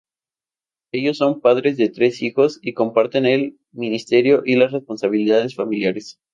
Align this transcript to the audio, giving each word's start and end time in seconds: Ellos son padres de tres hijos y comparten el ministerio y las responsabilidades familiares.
Ellos 0.91 1.17
son 1.17 1.41
padres 1.41 1.77
de 1.77 1.89
tres 1.89 2.23
hijos 2.23 2.57
y 2.63 2.73
comparten 2.73 3.27
el 3.27 3.59
ministerio 3.71 4.41
y 4.43 4.55
las 4.55 4.71
responsabilidades 4.71 5.53
familiares. 5.53 6.19